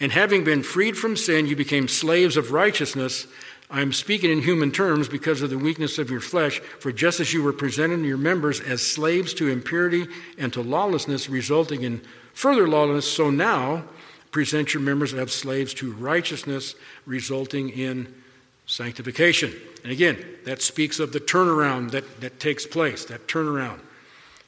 [0.00, 3.26] And having been freed from sin, you became slaves of righteousness.
[3.70, 7.20] I am speaking in human terms because of the weakness of your flesh, for just
[7.20, 10.06] as you were presenting your members as slaves to impurity
[10.38, 12.00] and to lawlessness, resulting in
[12.32, 13.84] further lawlessness, so now
[14.30, 18.12] present your members as slaves to righteousness, resulting in
[18.66, 19.52] sanctification.
[19.82, 23.80] And again, that speaks of the turnaround that, that takes place, that turnaround.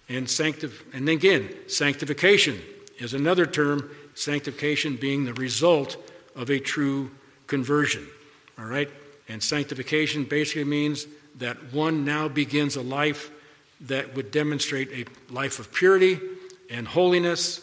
[0.08, 2.60] And, sanctif- and again, sanctification
[2.98, 5.96] is another term, sanctification being the result
[6.36, 7.10] of a true
[7.46, 8.06] conversion.
[8.58, 8.90] All right?
[9.28, 11.06] And sanctification basically means
[11.38, 13.30] that one now begins a life
[13.82, 16.20] that would demonstrate a life of purity
[16.70, 17.60] and holiness.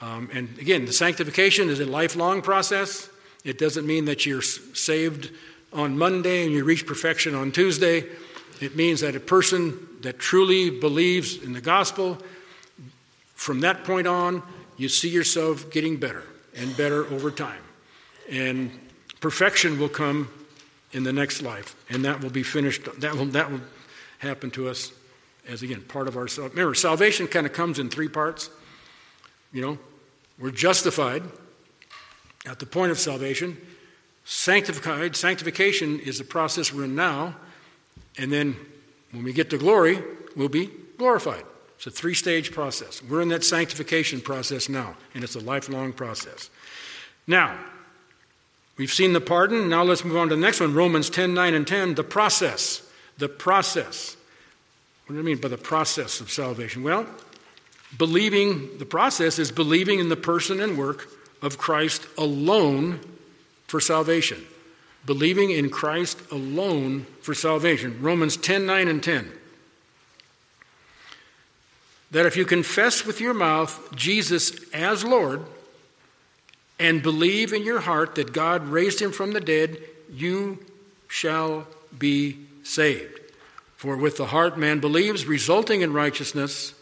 [0.00, 3.08] Um, and again, the sanctification is a lifelong process.
[3.44, 5.30] It doesn't mean that you're saved
[5.72, 8.04] on Monday and you reach perfection on Tuesday.
[8.60, 12.18] It means that a person that truly believes in the gospel,
[13.34, 14.42] from that point on,
[14.78, 16.22] you see yourself getting better
[16.56, 17.60] and better over time.
[18.30, 18.70] And
[19.20, 20.30] perfection will come
[20.92, 22.88] in the next life, and that will be finished.
[23.00, 23.60] That will, that will
[24.18, 24.92] happen to us
[25.46, 26.26] as, again, part of our.
[26.36, 28.48] Remember, salvation kind of comes in three parts.
[29.52, 29.78] You know,
[30.38, 31.22] we're justified
[32.46, 33.56] at the point of salvation.
[34.24, 37.34] Sanctified, sanctification is the process we're in now,
[38.18, 38.56] and then
[39.10, 40.02] when we get to glory,
[40.36, 41.44] we'll be glorified.
[41.78, 43.02] It's a three stage process.
[43.02, 46.50] We're in that sanctification process now, and it's a lifelong process.
[47.26, 47.58] Now,
[48.78, 49.68] We've seen the pardon.
[49.68, 51.96] Now let's move on to the next one Romans 10 9 and 10.
[51.96, 52.88] The process.
[53.18, 54.16] The process.
[55.06, 56.84] What do I mean by the process of salvation?
[56.84, 57.06] Well,
[57.96, 61.08] believing, the process is believing in the person and work
[61.42, 63.00] of Christ alone
[63.66, 64.46] for salvation.
[65.06, 68.00] Believing in Christ alone for salvation.
[68.00, 69.32] Romans 10 9 and 10.
[72.10, 75.44] That if you confess with your mouth Jesus as Lord,
[76.78, 79.78] and believe in your heart that God raised him from the dead,
[80.12, 80.64] you
[81.08, 81.66] shall
[81.98, 83.18] be saved.
[83.76, 86.74] For with the heart man believes, resulting in righteousness,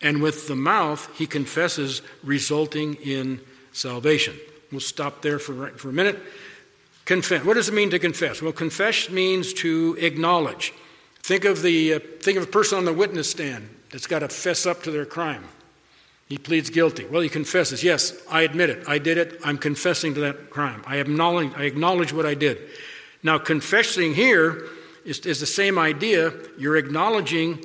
[0.00, 3.40] and with the mouth he confesses, resulting in
[3.72, 4.36] salvation.
[4.70, 6.18] We'll stop there for, for a minute.
[7.04, 7.44] Confess.
[7.44, 8.40] What does it mean to confess?
[8.40, 10.72] Well, confess means to acknowledge.
[11.22, 14.28] Think of, the, uh, think of a person on the witness stand that's got to
[14.28, 15.44] fess up to their crime.
[16.28, 17.04] He pleads guilty.
[17.04, 18.88] Well, he confesses, Yes, I admit it.
[18.88, 19.38] I did it.
[19.44, 20.82] I'm confessing to that crime.
[20.86, 22.58] I acknowledge, I acknowledge what I did.
[23.22, 24.66] Now, confessing here
[25.04, 26.32] is, is the same idea.
[26.58, 27.64] You're acknowledging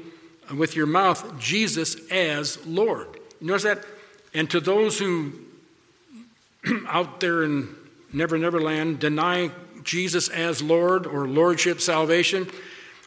[0.55, 3.07] with your mouth Jesus as Lord.
[3.39, 3.85] You notice that?
[4.33, 5.33] And to those who
[6.87, 7.73] out there in
[8.11, 9.51] Never Never Land deny
[9.83, 12.47] Jesus as Lord or Lordship salvation,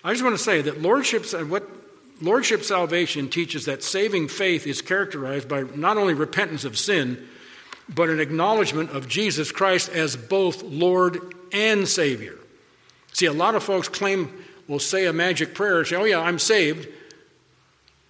[0.03, 1.69] I just want to say that Lordship, what
[2.21, 7.27] Lordship salvation teaches that saving faith is characterized by not only repentance of sin,
[7.89, 12.37] but an acknowledgement of Jesus Christ as both Lord and Savior.
[13.13, 14.33] See, a lot of folks claim,
[14.69, 16.89] will say a magic prayer and say, Oh, yeah, I'm saved,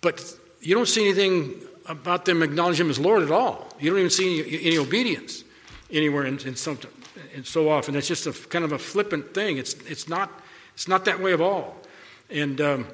[0.02, 0.22] but
[0.60, 1.54] you don't see anything
[1.86, 3.66] about them acknowledging Him as Lord at all.
[3.80, 5.42] You don't even see any, any obedience
[5.90, 6.78] anywhere in, in some,
[7.34, 7.96] and so often.
[7.96, 9.56] It's just a kind of a flippant thing.
[9.56, 10.30] It's, it's, not,
[10.74, 11.76] it's not that way at all.
[12.28, 12.86] And um,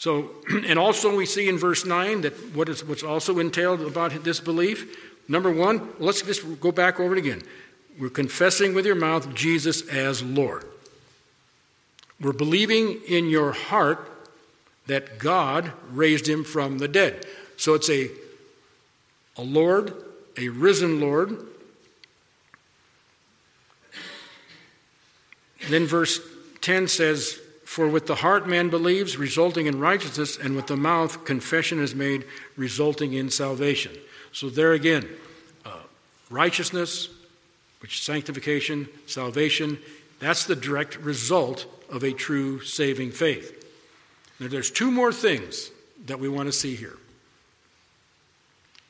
[0.00, 0.30] so,
[0.66, 4.40] and also we see in verse 9 that what is what's also entailed about this
[4.40, 4.96] belief.
[5.28, 7.42] Number one, let's just go back over it again.
[7.98, 10.64] We're confessing with your mouth Jesus as Lord.
[12.18, 14.10] We're believing in your heart
[14.86, 17.26] that God raised him from the dead.
[17.58, 18.08] So it's a,
[19.36, 19.92] a Lord,
[20.38, 21.46] a risen Lord.
[25.68, 26.20] Then verse
[26.62, 27.38] 10 says,
[27.70, 31.94] For with the heart man believes, resulting in righteousness, and with the mouth confession is
[31.94, 32.24] made,
[32.56, 33.92] resulting in salvation.
[34.32, 35.08] So there again,
[35.64, 35.78] uh,
[36.30, 37.08] righteousness,
[37.80, 39.78] which sanctification, salvation,
[40.18, 43.64] that's the direct result of a true saving faith.
[44.40, 45.70] Now, there's two more things
[46.06, 46.98] that we want to see here.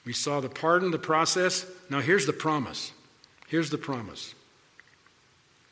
[0.06, 1.66] We saw the pardon, the process.
[1.90, 2.92] Now, here's the promise.
[3.46, 4.34] Here's the promise.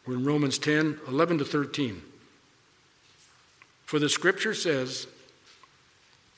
[0.04, 2.02] We're in Romans 10 11 to 13.
[3.88, 5.06] For the scripture says,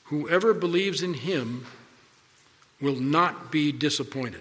[0.05, 1.65] Whoever believes in him
[2.79, 4.39] will not be disappointed.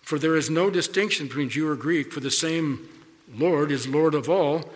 [0.00, 2.88] For there is no distinction between Jew or Greek, for the same
[3.32, 4.72] Lord is Lord of all,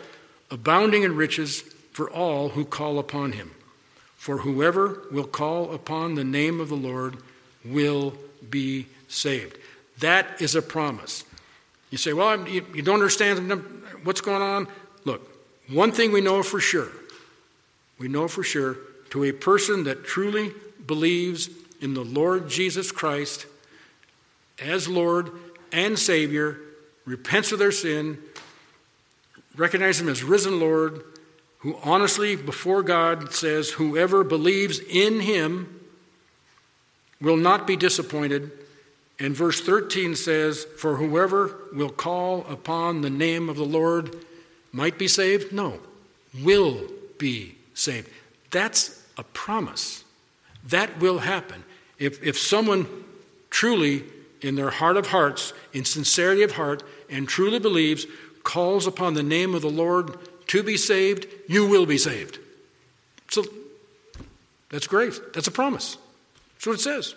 [0.49, 3.51] abounding in riches for all who call upon him.
[4.17, 7.17] For whoever will call upon the name of the Lord
[7.65, 8.15] will
[8.49, 9.59] be saved.
[9.99, 11.25] That is a promise.
[11.91, 13.51] You say, well, you, don't understand
[14.05, 14.69] what's going on?
[15.05, 15.36] Look,
[15.69, 16.89] one thing we know for sure
[17.99, 18.77] we know for sure
[19.11, 20.53] to a person that truly
[20.87, 21.49] believes
[21.81, 23.47] in the Lord Jesus Christ
[24.59, 25.31] as Lord
[25.73, 26.59] and Savior,
[27.05, 28.19] repents of their sin,
[29.57, 31.03] recognizes Him as risen Lord,
[31.59, 35.81] who honestly before God says, Whoever believes in Him
[37.21, 38.51] will not be disappointed.
[39.19, 44.15] And verse 13 says, For whoever will call upon the name of the Lord
[44.77, 45.53] might be saved?
[45.53, 45.81] No,
[46.43, 46.83] will
[47.19, 48.11] be saved.
[48.51, 50.05] That's a promise.
[50.69, 51.65] That will happen.
[51.99, 52.87] If, if someone
[53.49, 54.05] truly,
[54.43, 58.07] in their heart of hearts, in sincerity of heart, and truly believes,
[58.43, 60.19] calls upon the name of the Lord
[60.49, 62.39] to be saved, you will be saved.
[63.31, 63.45] So
[64.69, 65.19] that's great.
[65.33, 65.97] That's a promise.
[66.55, 67.15] That's what it says.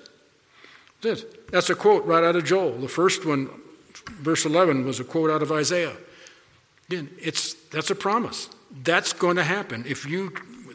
[1.51, 2.77] That's a quote right out of Joel.
[2.77, 3.49] The first one,
[4.21, 5.95] verse 11, was a quote out of Isaiah.
[6.89, 8.49] Again, it's, that's a promise.
[8.83, 9.85] That's going to happen.
[9.87, 10.33] If you,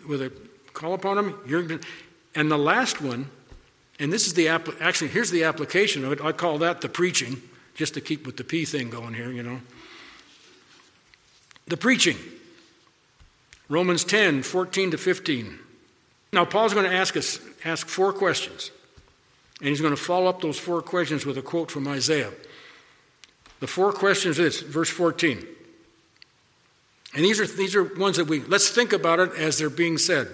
[0.09, 0.33] with a
[0.73, 1.87] call upon him, you're going to.
[2.37, 3.31] And the last one,
[3.99, 6.21] and this is the, actually, here's the application of it.
[6.21, 7.43] I call that the preaching,
[7.75, 9.61] just to keep with the P thing going here, you know.
[11.67, 12.17] The preaching.
[13.69, 15.59] Romans 10, 14 to 15.
[16.33, 18.71] Now, Paul's going to ask us ask four questions.
[19.61, 22.31] And he's going to follow up those four questions with a quote from Isaiah.
[23.61, 25.47] The four questions is verse 14.
[27.15, 29.99] And these are, these are ones that we, let's think about it as they're being
[29.99, 30.29] said.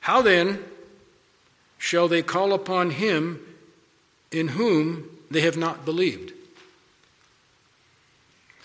[0.00, 0.64] How then
[1.76, 3.40] shall they call upon him
[4.30, 6.32] in whom they have not believed?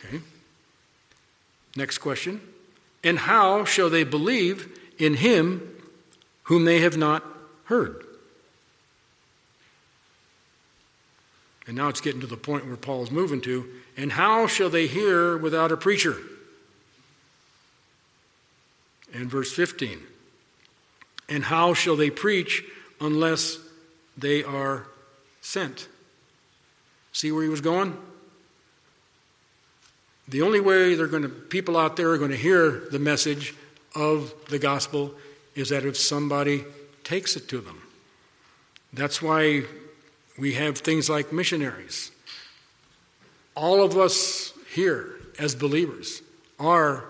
[0.06, 0.22] Okay.
[1.76, 2.40] Next question.
[3.04, 5.76] And how shall they believe in him
[6.44, 7.24] whom they have not
[7.66, 8.06] heard?
[11.68, 13.70] And now it's getting to the point where Paul is moving to.
[13.98, 16.16] And how shall they hear without a preacher?
[19.16, 20.00] And verse 15.
[21.30, 22.64] And how shall they preach
[23.00, 23.58] unless
[24.18, 24.88] they are
[25.40, 25.88] sent?
[27.14, 27.98] See where he was going?
[30.28, 33.56] The only way they're going to, people out there are going to hear the message
[33.96, 35.14] of the gospel
[35.56, 36.66] is that if somebody
[37.06, 37.82] takes it to them.
[38.92, 39.64] That's why
[40.38, 42.12] we have things like missionaries.
[43.56, 46.22] All of us here as believers
[46.60, 47.06] are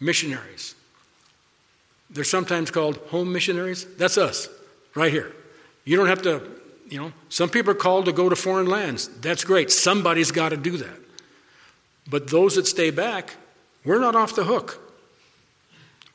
[0.00, 0.74] missionaries.
[2.14, 3.84] They're sometimes called home missionaries.
[3.96, 4.48] That's us,
[4.94, 5.34] right here.
[5.84, 6.48] You don't have to,
[6.88, 9.08] you know, some people are called to go to foreign lands.
[9.20, 9.70] That's great.
[9.70, 11.00] Somebody's got to do that.
[12.08, 13.34] But those that stay back,
[13.84, 14.80] we're not off the hook.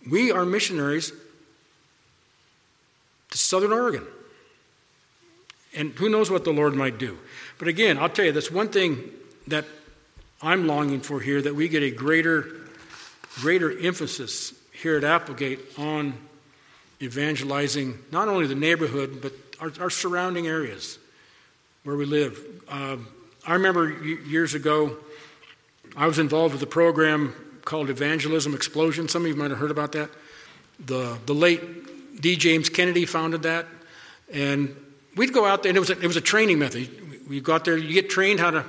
[0.09, 1.11] We are missionaries
[3.31, 4.05] to Southern Oregon.
[5.75, 7.19] And who knows what the Lord might do.
[7.57, 9.11] But again, I'll tell you, that's one thing
[9.47, 9.65] that
[10.41, 12.45] I'm longing for here that we get a greater,
[13.41, 16.13] greater emphasis here at Applegate on
[17.01, 20.97] evangelizing not only the neighborhood, but our, our surrounding areas
[21.83, 22.39] where we live.
[22.67, 22.97] Uh,
[23.45, 24.97] I remember years ago,
[25.95, 27.33] I was involved with a program
[27.65, 29.07] called Evangelism Explosion.
[29.07, 30.09] Some of you might have heard about that.
[30.85, 32.35] The, the late D.
[32.35, 33.65] James Kennedy founded that.
[34.31, 34.75] And
[35.15, 36.89] we'd go out there, and it was, a, it was a training method.
[37.29, 38.65] You go out there, you get trained how to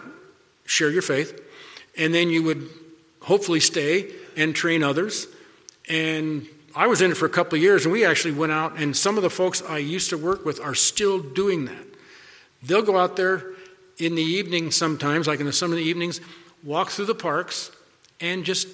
[0.64, 1.40] share your faith,
[1.96, 2.68] and then you would
[3.22, 5.26] hopefully stay and train others.
[5.88, 8.76] And I was in it for a couple of years, and we actually went out,
[8.76, 11.86] and some of the folks I used to work with are still doing that.
[12.62, 13.44] They'll go out there
[13.98, 16.20] in the evening sometimes, like in the, summer of the evenings,
[16.62, 17.70] walk through the parks,
[18.20, 18.68] and just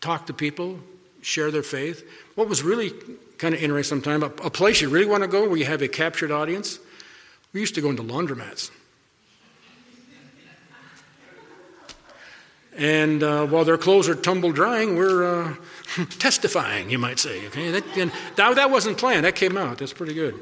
[0.00, 0.78] talk to people,
[1.22, 2.08] share their faith.
[2.34, 2.92] What was really
[3.38, 5.82] kind of interesting sometimes, a, a place you really want to go where you have
[5.82, 6.78] a captured audience,
[7.52, 8.70] we used to go into laundromats.
[12.78, 15.54] And uh, while their clothes are tumble drying, we're uh,
[16.18, 17.44] testifying, you might say.
[17.48, 19.24] Okay, that, that, that wasn't planned.
[19.24, 19.78] That came out.
[19.78, 20.38] That's pretty good.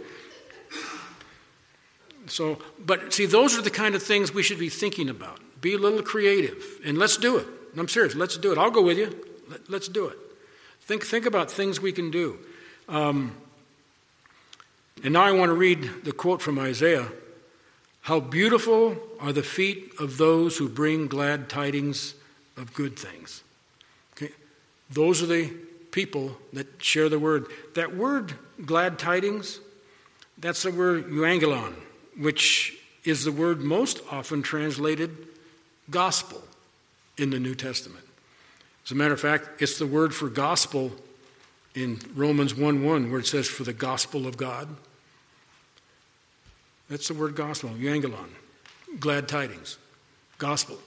[2.27, 5.41] So, but see, those are the kind of things we should be thinking about.
[5.63, 7.47] Be a little creative, and let's do it.
[7.79, 8.15] I'm serious.
[8.15, 8.59] Let's do it.
[8.59, 9.17] I'll go with you.
[9.69, 10.19] Let, us do it.
[10.83, 12.39] Think, think about things we can do.
[12.89, 13.35] Um,
[15.03, 17.09] and now I want to read the quote from Isaiah
[18.03, 22.15] How beautiful are the feet of those who bring glad tidings
[22.57, 23.43] of good things.
[24.13, 24.33] Okay?
[24.91, 25.53] Those are the
[25.91, 27.47] people that share the word.
[27.75, 28.35] That word,
[28.65, 29.61] glad tidings,
[30.39, 31.75] that's the word euangelon,
[32.19, 35.17] which is the word most often translated
[35.91, 36.43] gospel
[37.17, 38.05] in the New Testament.
[38.85, 40.93] As a matter of fact, it's the word for gospel
[41.75, 44.69] in Romans 1 1, where it says, for the gospel of God.
[46.89, 48.29] That's the word gospel, euangelon,
[49.01, 49.79] glad tidings,
[50.39, 50.79] gospel.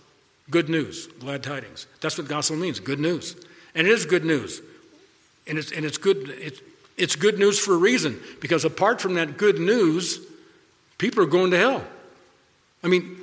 [0.50, 1.86] Good news, glad tidings.
[2.02, 3.36] That's what gospel means, good news.
[3.76, 4.62] And it is good news.
[5.48, 6.60] And it's, and it's, good, it's,
[6.98, 10.20] it's good news for a reason, because apart from that good news,
[10.98, 11.84] people are going to hell.
[12.84, 13.18] I mean,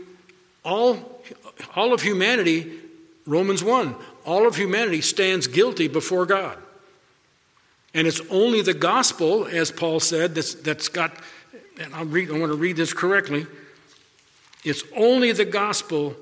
[0.65, 1.23] all,
[1.75, 2.79] all of humanity,
[3.27, 6.59] Romans 1, all of humanity stands guilty before God.
[7.95, 11.13] And it's only the gospel, as Paul said, that's, that's got,
[11.81, 13.47] and I'll read, I want to read this correctly.
[14.65, 16.15] It's only the gospel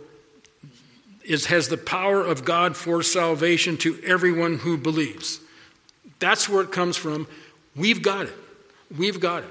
[1.25, 5.41] is, has the power of God for salvation to everyone who believes.
[6.19, 7.27] That's where it comes from.
[7.75, 8.35] We've got it.
[8.97, 9.51] We've got it.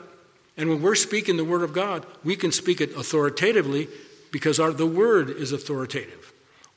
[0.56, 3.90] And when we're speaking the Word of God, we can speak it authoritatively
[4.32, 6.32] because our, the Word is authoritative.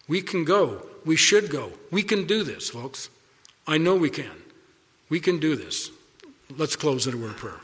[0.09, 0.87] We can go.
[1.05, 1.73] We should go.
[1.91, 3.11] We can do this, folks.
[3.67, 4.43] I know we can.
[5.09, 5.91] We can do this.
[6.57, 7.61] Let's close it in a word of prayer.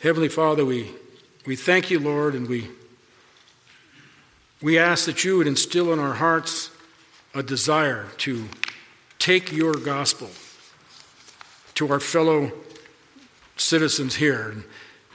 [0.00, 0.90] Heavenly Father, we,
[1.46, 2.68] we thank you, Lord, and we
[4.64, 6.70] we ask that you would instill in our hearts
[7.34, 8.48] a desire to
[9.18, 10.30] take your gospel
[11.74, 12.50] to our fellow
[13.58, 14.64] citizens here.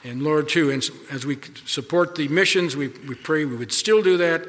[0.03, 4.03] And, Lord, too, and as we support the missions, we, we pray we would still
[4.03, 4.45] do that.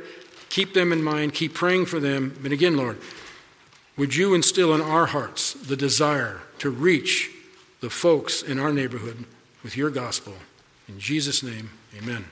[0.50, 2.38] Keep them in mind, keep praying for them.
[2.42, 2.98] But again, Lord,
[3.96, 7.30] would you instill in our hearts the desire to reach
[7.80, 9.24] the folks in our neighborhood
[9.64, 10.34] with your gospel?
[10.88, 12.26] In Jesus' name, amen.